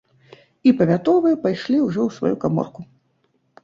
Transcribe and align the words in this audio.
І 0.69 0.73
павятовыя 0.79 1.39
пайшлі 1.45 1.77
ўжо 1.87 1.99
ў 2.09 2.19
сваю 2.19 2.35
каморку. 2.49 2.81